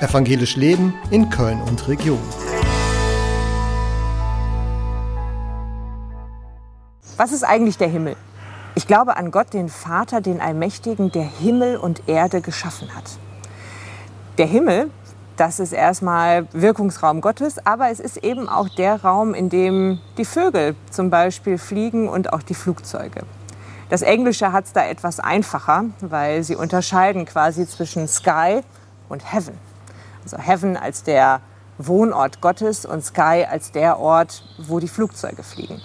Evangelisch 0.00 0.54
Leben 0.54 0.94
in 1.10 1.28
Köln 1.28 1.60
und 1.60 1.88
Region. 1.88 2.20
Was 7.16 7.32
ist 7.32 7.42
eigentlich 7.42 7.78
der 7.78 7.88
Himmel? 7.88 8.14
Ich 8.76 8.86
glaube 8.86 9.16
an 9.16 9.32
Gott, 9.32 9.52
den 9.52 9.68
Vater, 9.68 10.20
den 10.20 10.40
Allmächtigen, 10.40 11.10
der 11.10 11.24
Himmel 11.24 11.76
und 11.78 12.08
Erde 12.08 12.40
geschaffen 12.40 12.94
hat. 12.94 13.18
Der 14.38 14.46
Himmel, 14.46 14.92
das 15.36 15.58
ist 15.58 15.72
erstmal 15.72 16.46
Wirkungsraum 16.52 17.20
Gottes, 17.20 17.66
aber 17.66 17.90
es 17.90 17.98
ist 17.98 18.18
eben 18.18 18.48
auch 18.48 18.68
der 18.68 19.02
Raum, 19.02 19.34
in 19.34 19.48
dem 19.48 19.98
die 20.16 20.24
Vögel 20.24 20.76
zum 20.92 21.10
Beispiel 21.10 21.58
fliegen 21.58 22.08
und 22.08 22.32
auch 22.32 22.44
die 22.44 22.54
Flugzeuge. 22.54 23.22
Das 23.88 24.02
Englische 24.02 24.52
hat 24.52 24.66
es 24.66 24.72
da 24.72 24.86
etwas 24.86 25.18
einfacher, 25.18 25.86
weil 26.00 26.44
sie 26.44 26.54
unterscheiden 26.54 27.24
quasi 27.24 27.66
zwischen 27.66 28.06
Sky 28.06 28.60
und 29.08 29.32
Heaven. 29.32 29.58
Also 30.24 30.38
Heaven 30.38 30.76
als 30.76 31.02
der 31.02 31.40
Wohnort 31.78 32.40
Gottes 32.40 32.84
und 32.84 33.04
Sky 33.04 33.46
als 33.48 33.72
der 33.72 33.98
Ort, 33.98 34.42
wo 34.58 34.80
die 34.80 34.88
Flugzeuge 34.88 35.42
fliegen. 35.42 35.80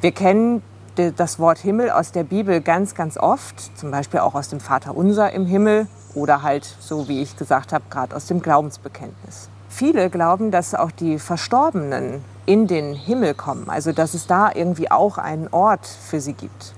Wir 0.00 0.12
kennen 0.12 0.62
das 1.16 1.38
Wort 1.38 1.58
Himmel 1.58 1.90
aus 1.90 2.12
der 2.12 2.24
Bibel 2.24 2.60
ganz, 2.60 2.94
ganz 2.94 3.18
oft, 3.18 3.76
zum 3.76 3.90
Beispiel 3.90 4.20
auch 4.20 4.34
aus 4.34 4.48
dem 4.48 4.60
Vater 4.60 4.96
Unser 4.96 5.32
im 5.32 5.44
Himmel 5.44 5.88
oder 6.14 6.42
halt, 6.42 6.64
so 6.80 7.08
wie 7.08 7.20
ich 7.20 7.36
gesagt 7.36 7.72
habe, 7.72 7.84
gerade 7.90 8.16
aus 8.16 8.26
dem 8.26 8.40
Glaubensbekenntnis. 8.40 9.48
Viele 9.68 10.08
glauben, 10.08 10.50
dass 10.50 10.74
auch 10.74 10.90
die 10.90 11.18
Verstorbenen 11.18 12.24
in 12.46 12.66
den 12.66 12.94
Himmel 12.94 13.34
kommen, 13.34 13.68
also 13.68 13.92
dass 13.92 14.14
es 14.14 14.26
da 14.26 14.50
irgendwie 14.54 14.90
auch 14.90 15.18
einen 15.18 15.48
Ort 15.50 15.86
für 15.86 16.20
sie 16.20 16.32
gibt. 16.32 16.72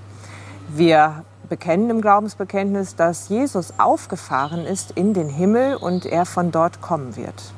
Wir 0.67 1.23
bekennen 1.49 1.89
im 1.89 2.01
Glaubensbekenntnis, 2.01 2.95
dass 2.95 3.29
Jesus 3.29 3.73
aufgefahren 3.79 4.65
ist 4.65 4.91
in 4.91 5.13
den 5.13 5.29
Himmel 5.29 5.75
und 5.75 6.05
er 6.05 6.25
von 6.25 6.51
dort 6.51 6.81
kommen 6.81 7.15
wird. 7.15 7.53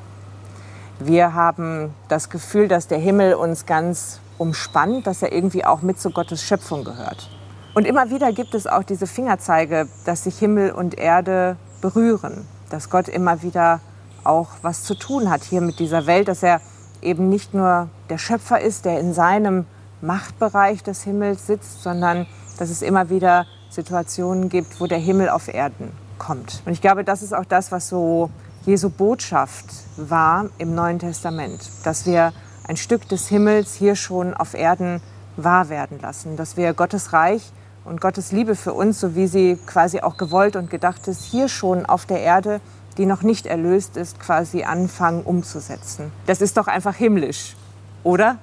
Wir 0.99 1.34
haben 1.34 1.93
das 2.07 2.30
Gefühl, 2.30 2.68
dass 2.68 2.88
der 2.88 2.99
Himmel 2.99 3.34
uns 3.34 3.65
ganz 3.65 4.20
umspannt, 4.38 5.07
dass 5.07 5.21
er 5.21 5.32
irgendwie 5.32 5.65
auch 5.65 5.82
mit 5.82 5.99
zu 5.99 6.12
Gottes 6.12 6.43
Schöpfung 6.43 6.84
gehört. 6.84 7.30
Und 7.74 7.85
immer 7.85 8.10
wieder 8.10 8.32
gibt 8.34 8.54
es 8.54 8.68
auch 8.68 8.84
diese 8.84 9.07
Fingerzeige, 9.07 9.88
dass 10.05 10.26
sich 10.26 10.37
Himmel 10.37 10.71
und 10.71 10.98
Erde 10.98 11.58
berühren, 11.82 12.46
dass 12.70 12.90
Gott 12.90 13.08
immer 13.08 13.41
wieder 13.43 13.80
auch 14.24 14.49
was 14.62 14.84
zu 14.84 14.96
tun 14.96 15.30
hat 15.30 15.43
hier 15.43 15.62
mit 15.62 15.80
dieser 15.80 16.05
Welt, 16.05 16.27
dass 16.27 16.43
er 16.43 16.62
eben 17.02 17.30
nicht 17.30 17.54
nur 17.54 17.90
der 18.10 18.18
Schöpfer 18.18 18.62
ist, 18.62 18.85
der 18.85 18.99
in 18.99 19.13
seinem 19.13 19.65
Machtbereich 20.02 20.84
des 20.84 21.04
Himmels 21.04 21.48
sitzt, 21.48 21.82
sondern 21.82 22.27
dass 22.58 22.70
es 22.70 22.82
immer 22.82 23.10
wieder 23.10 23.46
Situationen 23.72 24.50
gibt, 24.50 24.80
wo 24.80 24.86
der 24.86 25.00
Himmel 25.00 25.30
auf 25.30 25.48
Erden 25.48 25.91
kommt. 26.18 26.62
Und 26.66 26.74
ich 26.74 26.82
glaube, 26.82 27.04
das 27.04 27.24
ist 27.24 27.34
auch 27.34 27.46
das, 27.46 27.72
was 27.72 27.90
so 27.90 28.30
Jesu 28.66 28.90
Botschaft 28.90 29.66
war 29.98 30.46
im 30.60 30.76
Neuen 30.76 31.00
Testament, 31.00 31.62
dass 31.84 32.05
wir 32.05 32.34
ein 32.68 32.77
Stück 32.77 33.10
des 33.10 33.27
Himmels 33.27 33.74
hier 33.74 33.96
schon 33.96 34.36
auf 34.36 34.54
Erden 34.54 35.02
wahr 35.36 35.70
werden 35.70 35.99
lassen, 35.99 36.38
dass 36.38 36.58
wir 36.58 36.74
Gottes 36.74 37.14
Reich 37.14 37.52
und 37.84 38.02
Gottes 38.02 38.32
Liebe 38.32 38.55
für 38.55 38.74
uns, 38.74 38.99
so 38.99 39.16
wie 39.16 39.26
sie 39.26 39.58
quasi 39.66 40.02
auch 40.02 40.18
gewollt 40.18 40.55
und 40.55 40.70
gedacht 40.70 41.08
ist, 41.08 41.24
hier 41.24 41.49
schon 41.49 41.86
auf 41.86 42.05
der 42.05 42.20
Erde, 42.20 42.62
die 42.98 43.05
noch 43.05 43.24
nicht 43.24 43.48
erlöst 43.48 43.98
ist, 43.98 44.20
quasi 44.20 44.64
anfangen 44.64 45.24
umzusetzen. 45.24 46.12
Das 46.27 46.42
ist 46.42 46.58
doch 46.58 46.68
einfach 46.68 46.96
himmlisch, 46.96 47.55
oder? 48.04 48.38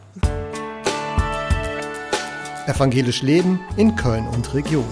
Evangelisch 2.66 3.22
Leben 3.22 3.60
in 3.76 3.94
Köln 3.94 4.26
und 4.26 4.52
Region. 4.52 4.84